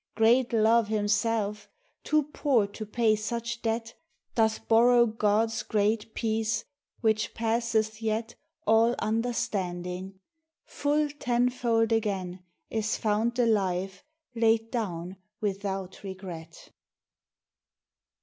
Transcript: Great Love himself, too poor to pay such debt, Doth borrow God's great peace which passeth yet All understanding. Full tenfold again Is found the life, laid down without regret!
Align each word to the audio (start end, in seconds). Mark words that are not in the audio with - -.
Great 0.15 0.51
Love 0.51 0.87
himself, 0.87 1.69
too 2.03 2.23
poor 2.33 2.65
to 2.65 2.87
pay 2.87 3.15
such 3.15 3.61
debt, 3.61 3.93
Doth 4.33 4.67
borrow 4.67 5.05
God's 5.05 5.61
great 5.61 6.15
peace 6.15 6.65
which 7.01 7.35
passeth 7.35 8.01
yet 8.01 8.33
All 8.65 8.95
understanding. 8.97 10.19
Full 10.65 11.09
tenfold 11.11 11.91
again 11.91 12.43
Is 12.71 12.97
found 12.97 13.35
the 13.35 13.45
life, 13.45 14.03
laid 14.33 14.71
down 14.71 15.17
without 15.39 16.01
regret! 16.03 16.71